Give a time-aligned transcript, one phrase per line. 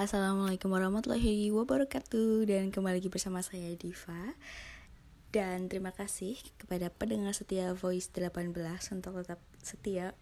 [0.00, 2.48] Assalamualaikum warahmatullahi wabarakatuh.
[2.48, 4.32] Dan kembali lagi bersama saya Diva.
[5.28, 8.48] Dan terima kasih kepada pendengar setia Voice 18
[8.96, 10.16] Untuk tetap setia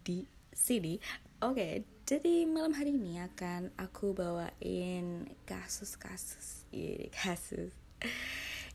[0.00, 0.96] di sini.
[1.44, 6.64] Oke, jadi malam hari ini akan aku bawain kasus-kasus.
[6.72, 7.76] Ini kasus.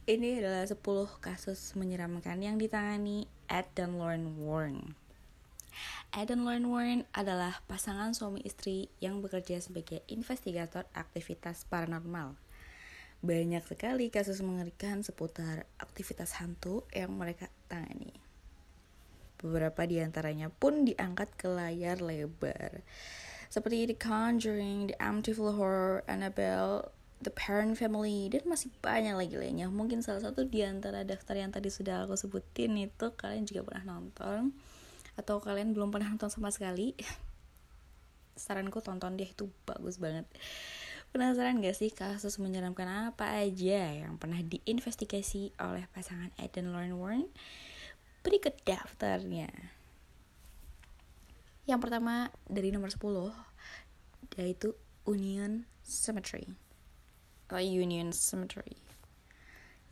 [0.05, 0.77] Ini adalah 10
[1.17, 4.93] kasus menyeramkan yang ditangani Ed dan Lauren Warren
[6.14, 12.38] Ed dan Lauren Warren adalah pasangan suami istri yang bekerja sebagai investigator aktivitas paranormal.
[13.23, 18.14] Banyak sekali kasus mengerikan seputar aktivitas hantu yang mereka tangani.
[19.41, 22.84] Beberapa di antaranya pun diangkat ke layar lebar.
[23.48, 26.92] Seperti The Conjuring, The Amityville Horror, Annabelle,
[27.23, 29.72] The Parent Family, dan masih banyak lagi lainnya.
[29.72, 33.98] Mungkin salah satu di antara daftar yang tadi sudah aku sebutin itu kalian juga pernah
[33.98, 34.52] nonton
[35.13, 36.98] atau kalian belum pernah nonton sama sekali?
[38.44, 40.26] Saranku tonton deh itu bagus banget.
[41.13, 46.97] Penasaran gak sih kasus menyeramkan apa aja yang pernah diinvestigasi oleh pasangan Ed dan Lauren
[46.97, 47.30] Warren
[48.25, 49.53] berikut daftarnya.
[51.69, 54.73] Yang pertama dari nomor 10 yaitu
[55.06, 56.50] Union Cemetery.
[57.45, 58.92] Atau Union Cemetery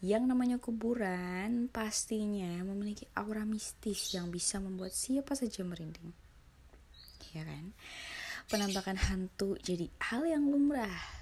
[0.01, 6.09] yang namanya kuburan pastinya memiliki aura mistis yang bisa membuat siapa saja merinding.
[7.37, 7.77] Ya kan?
[8.49, 11.21] Penampakan hantu jadi hal yang lumrah.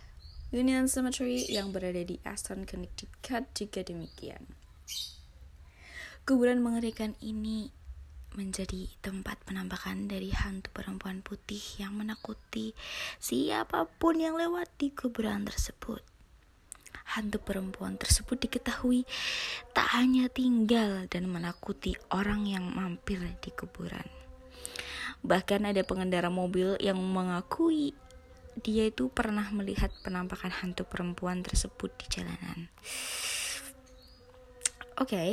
[0.55, 4.41] Union Cemetery yang berada di Aston, Connecticut juga demikian.
[6.25, 7.69] Kuburan mengerikan ini
[8.33, 12.77] menjadi tempat penampakan dari hantu perempuan putih yang menakuti
[13.17, 16.08] siapa pun yang lewat di kuburan tersebut
[17.09, 19.05] hantu perempuan tersebut diketahui
[19.73, 24.05] tak hanya tinggal dan menakuti orang yang mampir di kuburan.
[25.25, 27.97] Bahkan ada pengendara mobil yang mengakui
[28.59, 32.67] dia itu pernah melihat penampakan hantu perempuan tersebut di jalanan.
[34.99, 35.29] Oke, okay,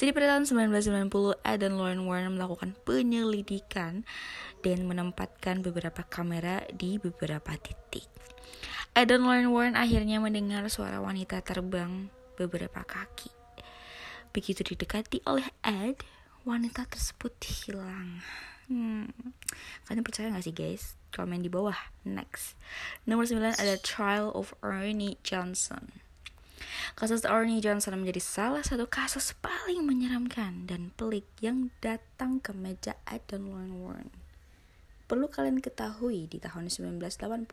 [0.00, 4.08] jadi pada tahun 1990 Ed dan Lauren Warren melakukan penyelidikan
[4.64, 8.08] dan menempatkan beberapa kamera di beberapa titik.
[9.00, 13.32] Ed dan Lauren Warren akhirnya mendengar suara wanita terbang beberapa kaki.
[14.28, 16.04] Begitu didekati oleh Ed,
[16.44, 18.20] wanita tersebut hilang.
[18.68, 19.08] Hmm.
[19.88, 21.00] Kalian percaya gak sih guys?
[21.16, 21.80] Komen di bawah.
[22.04, 22.60] Next.
[23.08, 25.96] Nomor 9 ada Trial of Ernie Johnson.
[26.92, 33.00] Kasus Ernie Johnson menjadi salah satu kasus paling menyeramkan dan pelik yang datang ke meja
[33.08, 34.12] Ed dan Warren.
[35.08, 37.48] Perlu kalian ketahui di tahun 1981,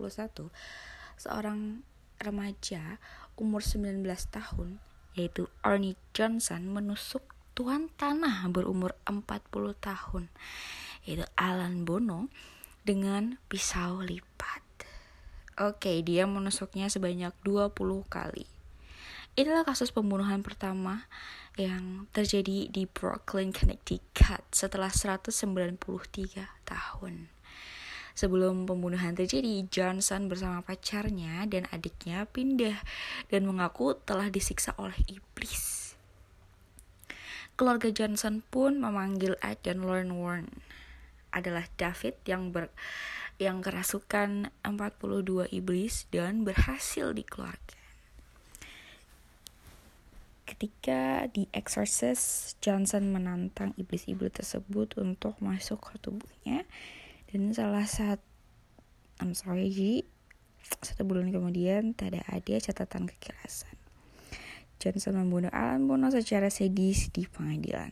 [1.18, 1.84] seorang
[2.18, 2.98] remaja
[3.38, 4.82] umur 19 tahun
[5.18, 7.26] yaitu Arnie Johnson menusuk
[7.58, 9.50] tuan tanah berumur 40
[9.82, 10.30] tahun
[11.06, 12.30] yaitu Alan Bono
[12.86, 14.64] dengan pisau lipat.
[15.58, 17.74] Oke, dia menusuknya sebanyak 20
[18.06, 18.46] kali.
[19.34, 21.10] Inilah kasus pembunuhan pertama
[21.58, 25.82] yang terjadi di Brooklyn, Connecticut setelah 193
[26.66, 27.37] tahun.
[28.18, 32.82] Sebelum pembunuhan terjadi, Johnson bersama pacarnya dan adiknya pindah
[33.30, 35.94] dan mengaku telah disiksa oleh iblis.
[37.54, 40.50] Keluarga Johnson pun memanggil Ed dan Lauren Warren.
[41.30, 42.74] Adalah David yang ber
[43.38, 47.78] yang kerasukan 42 iblis dan berhasil dikeluarkan.
[50.50, 56.66] Ketika di Exorcist, Johnson menantang iblis-iblis tersebut untuk masuk ke tubuhnya
[57.28, 58.24] dan salah satu
[59.18, 60.06] I'm sorry Ji.
[60.62, 63.74] Satu bulan kemudian tidak ada catatan kekerasan.
[64.78, 67.90] Johnson membunuh Alan Bono secara sadis di pengadilan.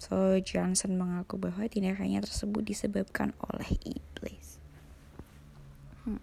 [0.00, 4.58] So Johnson mengaku bahwa tindakannya tersebut disebabkan oleh iblis.
[6.02, 6.18] Hmm.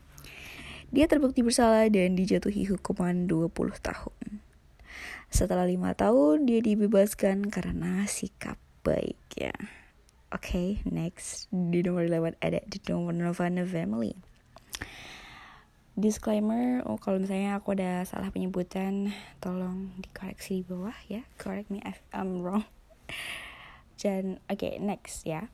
[0.91, 4.41] dia terbukti bersalah dan dijatuhi hukuman 20 tahun.
[5.29, 9.53] Setelah lima tahun dia dibebaskan karena sikap baiknya.
[10.29, 14.13] Okay, next di nomor 8 ada di nomor Nirvana Family.
[15.97, 19.09] Disclaimer, oh kalau misalnya aku ada salah penyebutan,
[19.41, 21.25] tolong dikoreksi di bawah ya.
[21.41, 22.61] Correct me if I'm wrong.
[23.97, 25.49] Dan oke, okay, next ya.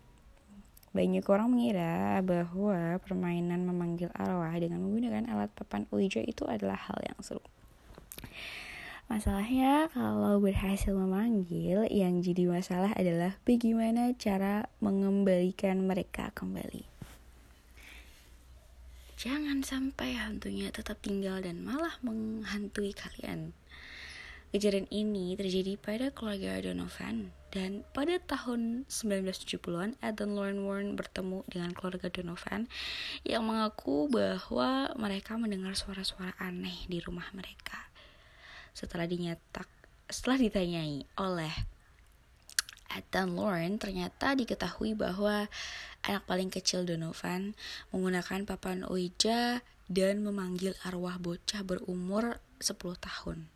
[0.92, 7.00] Banyak orang mengira bahwa permainan memanggil arwah dengan menggunakan alat papan Ouija itu adalah hal
[7.00, 7.40] yang seru.
[9.06, 16.90] Masalahnya kalau berhasil memanggil, yang jadi masalah adalah bagaimana cara mengembalikan mereka kembali.
[19.22, 23.54] Jangan sampai hantunya tetap tinggal dan malah menghantui kalian.
[24.50, 31.46] Kejadian ini terjadi pada keluarga Donovan dan pada tahun 1970-an Ed dan Lauren Warren bertemu
[31.46, 32.66] dengan keluarga Donovan
[33.22, 37.85] yang mengaku bahwa mereka mendengar suara-suara aneh di rumah mereka.
[38.76, 39.72] Setelah dinyatak,
[40.12, 41.54] setelah ditanyai oleh
[42.92, 45.48] Ed dan Lauren ternyata diketahui bahwa
[46.04, 47.56] anak paling kecil Donovan
[47.92, 53.48] menggunakan papan Ouija dan memanggil arwah bocah berumur 10 tahun.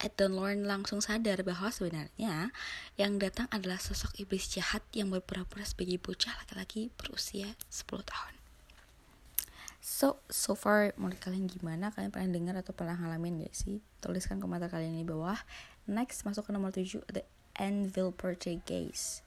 [0.00, 2.54] Ed dan Lauren langsung sadar bahwa sebenarnya
[2.96, 8.39] yang datang adalah sosok iblis jahat yang berpura-pura sebagai bocah laki-laki berusia 10 tahun.
[9.80, 11.88] So, so far menurut kalian gimana?
[11.88, 13.80] Kalian pernah dengar atau pernah ngalamin gak sih?
[14.04, 15.40] Tuliskan komentar kalian di bawah.
[15.88, 17.24] Next, masuk ke nomor 7, The
[17.56, 19.24] Anvil Portuguese.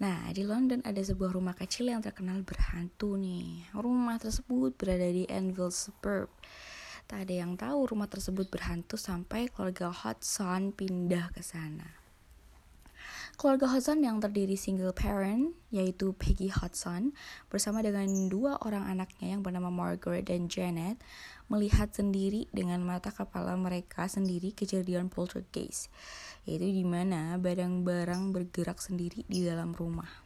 [0.00, 3.68] Nah, di London ada sebuah rumah kecil yang terkenal berhantu nih.
[3.76, 6.32] Rumah tersebut berada di Anvil Suburb
[7.10, 11.99] Tak ada yang tahu rumah tersebut berhantu sampai keluarga Hodgson pindah ke sana.
[13.40, 17.16] Keluarga Hodgson yang terdiri single parent, yaitu Peggy Hodgson,
[17.48, 21.00] bersama dengan dua orang anaknya yang bernama Margaret dan Janet,
[21.48, 25.88] melihat sendiri dengan mata kepala mereka sendiri kejadian poltergeist,
[26.44, 30.20] yaitu di mana barang-barang bergerak sendiri di dalam rumah.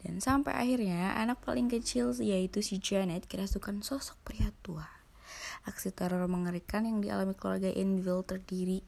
[0.00, 4.88] Dan sampai akhirnya anak paling kecil yaitu si Janet kerasukan sosok pria tua
[5.68, 8.80] aksi teror mengerikan yang dialami keluarga Enville terdiri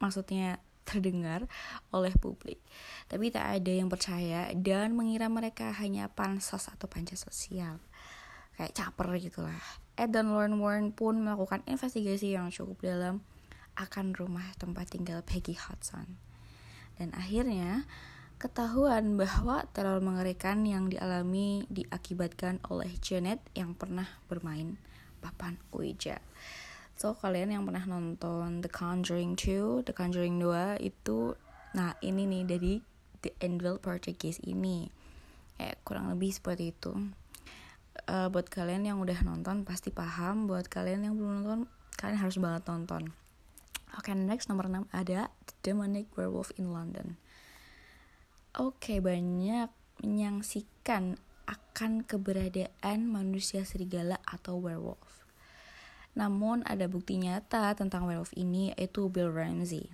[0.00, 1.48] maksudnya terdengar
[1.90, 2.60] oleh publik.
[3.08, 7.80] Tapi tak ada yang percaya dan mengira mereka hanya pansos atau panca sosial.
[8.54, 9.62] Kayak caper gitulah.
[9.98, 13.24] Ed dan Lauren Warren pun melakukan investigasi yang cukup dalam
[13.74, 16.18] akan rumah tempat tinggal Peggy Hudson.
[16.94, 17.82] Dan akhirnya
[18.38, 24.78] ketahuan bahwa teror mengerikan yang dialami diakibatkan oleh Janet yang pernah bermain
[25.18, 26.22] papan Ouija.
[26.94, 31.34] So kalian yang pernah nonton The Conjuring 2, The Conjuring 2 itu
[31.74, 32.74] nah ini nih dari
[33.18, 34.86] The Anvil Portuguese ini.
[35.58, 36.94] Eh kurang lebih seperti itu.
[38.04, 41.60] Uh, buat kalian yang udah nonton pasti paham, buat kalian yang belum nonton
[41.98, 43.14] kalian harus banget nonton.
[43.94, 47.14] Oke, okay, next nomor 6 ada The Demonic Werewolf in London.
[48.54, 49.70] Oke, okay, banyak
[50.02, 51.16] menyaksikan
[51.46, 55.23] akan keberadaan manusia serigala atau werewolf.
[56.14, 59.90] Namun ada bukti nyata tentang werewolf ini yaitu Bill Ramsey.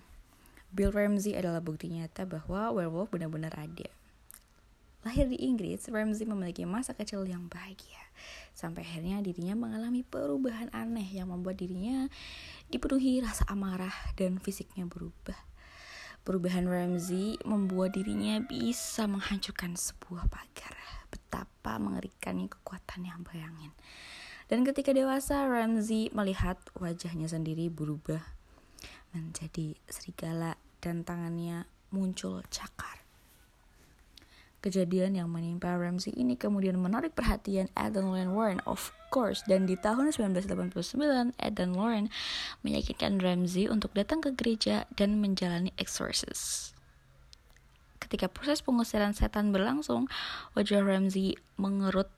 [0.71, 3.89] Bill Ramsey adalah bukti nyata bahwa werewolf benar-benar ada.
[5.01, 8.05] Lahir di Inggris, Ramsey memiliki masa kecil yang bahagia.
[8.53, 12.05] Sampai akhirnya dirinya mengalami perubahan aneh yang membuat dirinya
[12.69, 15.41] dipenuhi rasa amarah dan fisiknya berubah.
[16.21, 20.77] Perubahan Ramsey membuat dirinya bisa menghancurkan sebuah pagar
[21.09, 23.73] betapa mengerikannya kekuatan yang bayangin.
[24.51, 28.19] Dan ketika dewasa, Ramsey melihat wajahnya sendiri berubah
[29.15, 33.07] menjadi serigala dan tangannya muncul cakar.
[34.61, 39.41] Kejadian yang menimpa Ramsey ini kemudian menarik perhatian Eden Lauren Warren, of course.
[39.47, 40.99] Dan di tahun 1989,
[41.39, 42.13] Eden Lauren
[42.67, 46.75] meyakinkan Ramsey untuk datang ke gereja dan menjalani exorcist.
[48.03, 50.11] Ketika proses pengusiran setan berlangsung,
[50.53, 52.11] wajah Ramsey mengerut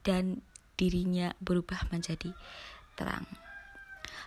[0.00, 0.40] dan
[0.80, 2.32] dirinya berubah menjadi
[2.96, 3.28] terang.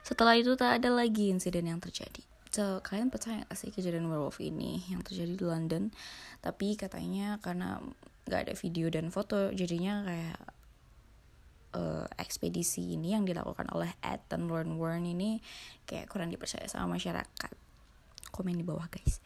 [0.06, 2.22] Setelah itu tak ada lagi insiden yang terjadi.
[2.54, 5.90] So, kalian percaya gak sih kejadian werewolf ini yang terjadi di London?
[6.38, 7.82] Tapi katanya karena
[8.30, 10.42] gak ada video dan foto, jadinya kayak
[11.74, 15.42] uh, ekspedisi ini yang dilakukan oleh Ed dan Lauren Warren ini
[15.90, 17.52] kayak kurang dipercaya sama masyarakat.
[18.30, 19.18] Komen di bawah guys.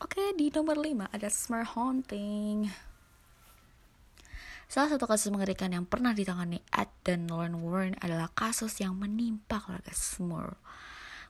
[0.00, 2.68] Oke, di nomor 5 ada smart haunting.
[4.66, 9.62] Salah satu kasus mengerikan yang pernah ditangani Ed dan Lauren Warren adalah kasus yang menimpa
[9.62, 10.58] keluarga Smur.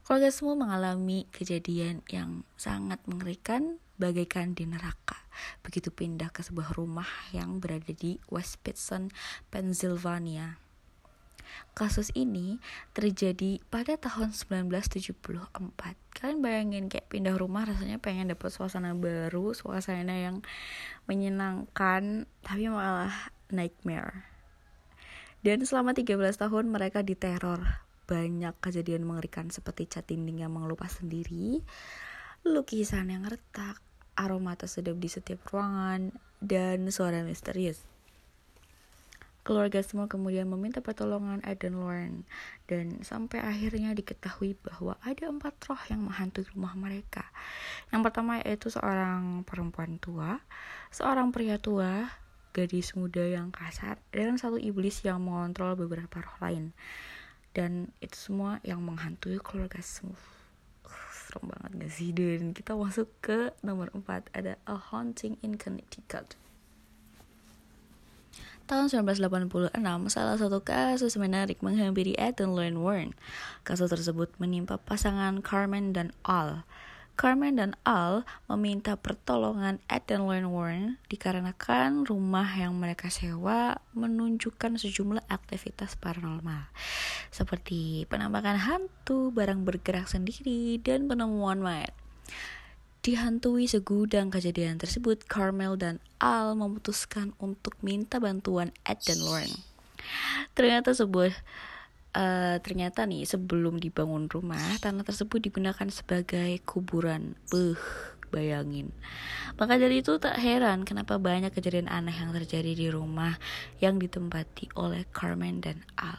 [0.08, 5.20] Keluarga Smur mengalami kejadian yang sangat mengerikan bagaikan di neraka.
[5.60, 9.12] Begitu pindah ke sebuah rumah yang berada di West Pittston,
[9.52, 10.65] Pennsylvania.
[11.76, 12.58] Kasus ini
[12.96, 15.16] terjadi pada tahun 1974.
[16.16, 20.40] Kalian bayangin kayak pindah rumah rasanya pengen dapet suasana baru, suasana yang
[21.04, 24.26] menyenangkan, tapi malah nightmare.
[25.44, 27.86] Dan selama 13 tahun mereka diteror.
[28.06, 31.58] Banyak kejadian mengerikan seperti cat dinding yang mengelupas sendiri,
[32.46, 33.82] lukisan yang retak,
[34.14, 37.95] aroma tersedap di setiap ruangan, dan suara misterius.
[39.46, 42.26] Keluarga semua kemudian meminta pertolongan Eden Lauren
[42.66, 47.30] dan sampai akhirnya diketahui bahwa ada empat roh yang menghantui rumah mereka.
[47.94, 50.42] Yang pertama yaitu seorang perempuan tua,
[50.90, 52.10] seorang pria tua,
[52.50, 56.74] gadis muda yang kasar, dan satu iblis yang mengontrol beberapa roh lain.
[57.56, 60.36] dan itu semua yang menghantui keluarga Smooth
[61.26, 66.38] serem banget gak sih dan kita masuk ke nomor 4 ada A Haunting in Connecticut
[68.66, 69.78] Tahun 1986,
[70.10, 73.14] salah satu kasus menarik menghampiri Lorraine Warren.
[73.62, 76.66] Kasus tersebut menimpa pasangan Carmen dan Al.
[77.14, 85.94] Carmen dan Al meminta pertolongan Lorraine Warren dikarenakan rumah yang mereka sewa menunjukkan sejumlah aktivitas
[85.94, 86.66] paranormal
[87.30, 91.94] seperti penampakan hantu, barang bergerak sendiri, dan penemuan mayat.
[93.06, 99.54] Dihantui segudang kejadian tersebut, Carmel dan Al memutuskan untuk minta bantuan Ed dan Lauren.
[100.58, 101.30] Ternyata sebuah
[102.18, 107.38] uh, ternyata nih sebelum dibangun rumah, tanah tersebut digunakan sebagai kuburan.
[107.46, 107.78] Beuh,
[108.34, 108.90] bayangin.
[109.54, 113.38] Maka dari itu tak heran kenapa banyak kejadian aneh yang terjadi di rumah
[113.78, 116.18] yang ditempati oleh Carmen dan Al.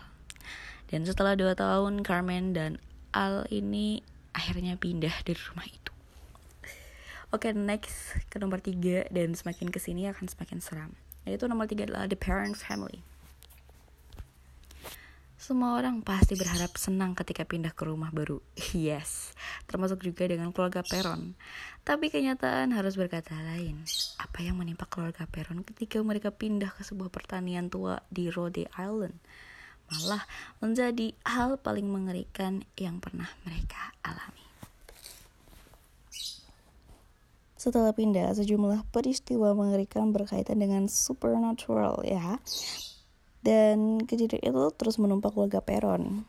[0.87, 2.79] Dan setelah dua tahun, Carmen dan
[3.11, 3.99] Al ini
[4.31, 5.96] akhirnya pindah dari rumah itu.
[7.27, 10.91] Oke, okay, next ke nomor tiga dan semakin ke sini akan semakin seram.
[11.27, 13.03] Yaitu nomor tiga adalah The Parents Family.
[15.35, 18.39] Semua orang pasti berharap senang ketika pindah ke rumah baru.
[18.71, 19.35] Yes,
[19.67, 21.35] termasuk juga dengan keluarga Peron.
[21.83, 23.83] Tapi kenyataan harus berkata lain.
[24.23, 29.19] Apa yang menimpa keluarga Peron ketika mereka pindah ke sebuah pertanian tua di Rhode Island?
[29.91, 30.23] Malah
[30.63, 34.46] menjadi hal paling mengerikan yang pernah mereka alami.
[37.67, 42.39] Setelah pindah, sejumlah peristiwa mengerikan berkaitan dengan supernatural ya.
[43.43, 46.23] Dan kejadian itu terus menumpak keluarga Peron.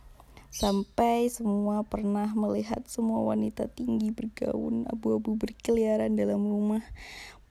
[0.50, 6.82] Sampai semua pernah melihat semua wanita tinggi bergaun abu-abu berkeliaran dalam rumah.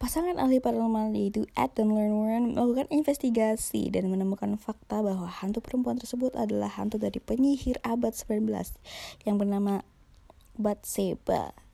[0.04, 5.64] Pasangan ahli paranormal yaitu Ed dan Lauren Warren melakukan investigasi dan menemukan fakta bahwa hantu
[5.64, 8.52] perempuan tersebut adalah hantu dari penyihir abad 19
[9.24, 9.88] yang bernama
[10.60, 11.67] Batseba.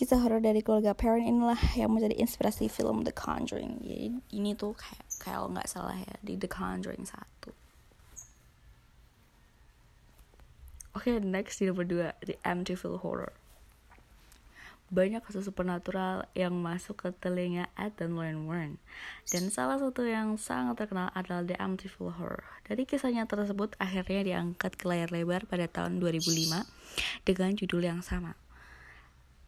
[0.00, 3.84] Kisah horor dari keluarga Perrin inilah yang menjadi inspirasi film The Conjuring.
[3.84, 7.52] Jadi ini tuh kayak kalau nggak salah ya di The Conjuring satu.
[10.96, 13.36] Oke, okay, next di nomor 2, The Amityville Horror.
[14.88, 18.80] Banyak kasus supernatural yang masuk ke telinga dan Lauren Warren.
[19.28, 22.48] Dan salah satu yang sangat terkenal adalah The Amityville Horror.
[22.64, 26.64] Dari kisahnya tersebut akhirnya diangkat ke layar lebar pada tahun 2005
[27.28, 28.32] dengan judul yang sama.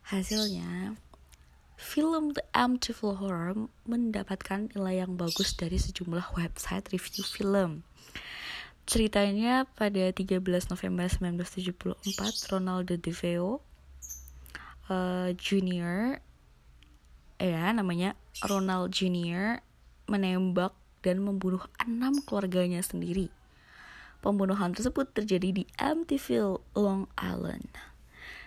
[0.08, 0.98] Hasilnya,
[1.78, 7.86] film The Amityville Horror mendapatkan nilai yang bagus dari sejumlah website review film.
[8.82, 13.62] Ceritanya pada 13 November 1974, Ronaldo DeVeo
[14.90, 16.18] uh, Junior
[17.42, 19.62] ya namanya Ronald Junior
[20.06, 23.30] menembak dan membunuh enam keluarganya sendiri.
[24.22, 27.91] Pembunuhan tersebut terjadi di Amityville, Long Island.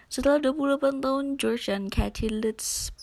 [0.08, 2.94] Setelah 28 tahun, George dan Kathy Lutz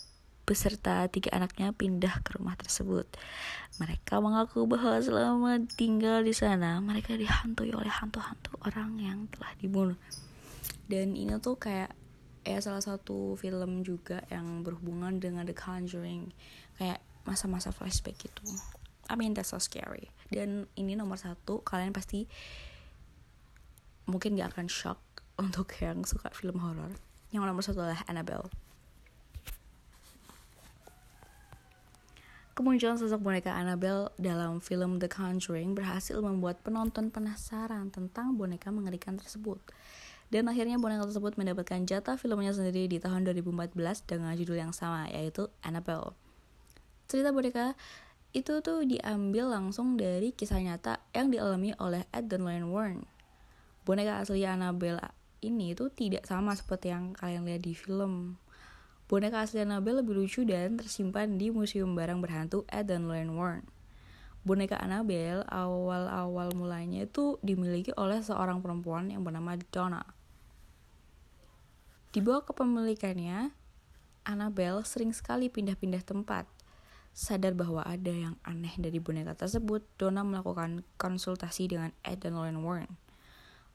[0.43, 3.07] beserta tiga anaknya pindah ke rumah tersebut.
[3.79, 9.99] Mereka mengaku bahwa selama tinggal di sana, mereka dihantui oleh hantu-hantu orang yang telah dibunuh.
[10.87, 11.95] Dan ini tuh kayak
[12.43, 16.35] ya salah satu film juga yang berhubungan dengan The Conjuring,
[16.75, 18.43] kayak masa-masa flashback gitu.
[19.07, 20.11] I mean that's so scary.
[20.27, 22.27] Dan ini nomor satu, kalian pasti
[24.03, 24.99] mungkin gak akan shock
[25.37, 26.93] untuk yang suka film horor.
[27.33, 28.49] Yang nomor satu adalah Annabelle.
[32.53, 39.17] Kemunculan sosok boneka Annabelle dalam film The Conjuring berhasil membuat penonton penasaran tentang boneka mengerikan
[39.17, 39.57] tersebut.
[40.29, 43.73] Dan akhirnya boneka tersebut mendapatkan jatah filmnya sendiri di tahun 2014
[44.05, 46.13] dengan judul yang sama, yaitu Annabelle.
[47.09, 47.73] Cerita boneka
[48.37, 53.01] itu tuh diambil langsung dari kisah nyata yang dialami oleh Ed dan Lorraine Warren.
[53.81, 55.01] Boneka asli Annabelle
[55.43, 58.39] ini itu tidak sama seperti yang kalian lihat di film.
[59.11, 63.67] Boneka asli Annabelle lebih lucu dan tersimpan di Museum Barang Berhantu Lorraine Warren.
[64.47, 70.03] Boneka Annabelle awal-awal mulanya itu dimiliki oleh seorang perempuan yang bernama Donna.
[72.15, 73.51] Di bawah kepemilikannya,
[74.23, 76.47] Annabelle sering sekali pindah-pindah tempat.
[77.13, 82.63] Sadar bahwa ada yang aneh dari boneka tersebut, Donna melakukan konsultasi dengan Ed dan Lorraine
[82.63, 83.02] Warren.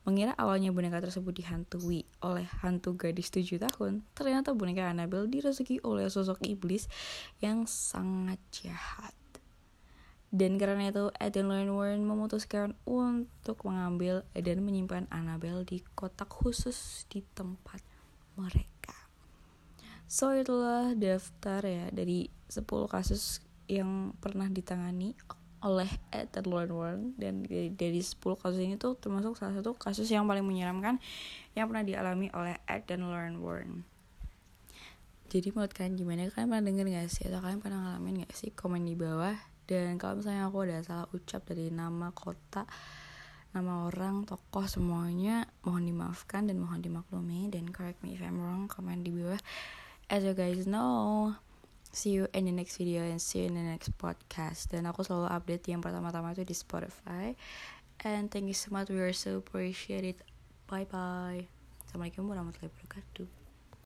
[0.09, 6.09] Mengira awalnya boneka tersebut dihantui oleh hantu gadis tujuh tahun, ternyata boneka Annabelle dirasuki oleh
[6.09, 6.89] sosok iblis
[7.45, 9.13] yang sangat jahat.
[10.33, 16.33] Dan karena itu, Ed dan Lorraine Warren memutuskan untuk mengambil dan menyimpan Annabelle di kotak
[16.33, 17.85] khusus di tempat
[18.41, 18.97] mereka.
[20.09, 25.13] So itulah daftar ya dari 10 kasus yang pernah ditangani
[25.59, 25.91] oleh
[26.47, 30.47] Lord Warren dan dari, dari 10 kasus ini tuh termasuk salah satu kasus yang paling
[30.47, 31.03] menyeramkan
[31.59, 33.83] yang pernah dialami oleh Ed dan Lauren Warren.
[35.29, 36.33] Jadi menurut kalian gimana?
[36.33, 37.29] Kalian pernah denger gak sih?
[37.29, 38.49] Atau kalian pernah ngalamin gak sih?
[38.55, 39.37] Komen di bawah.
[39.69, 42.65] Dan kalau misalnya aku ada salah ucap dari nama kota,
[43.53, 47.53] nama orang, tokoh semuanya, mohon dimaafkan dan mohon dimaklumi.
[47.53, 49.37] Dan correct me if I'm wrong, komen di bawah.
[50.09, 51.37] As you guys know,
[51.91, 54.73] see you in the next video and see you in the next podcast.
[54.73, 57.33] Dan aku selalu update yang pertama-tama itu di Spotify.
[58.05, 58.93] And thank you so much.
[58.93, 60.23] We are so appreciated
[60.69, 61.49] bye bye
[61.89, 63.48] assalamualaikum warahmatullahi wabarakatuh